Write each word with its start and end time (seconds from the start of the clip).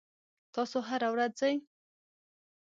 تاسو 0.53 0.77
هره 0.89 1.07
ورځ 1.13 1.31
ځئ؟ 1.39 1.55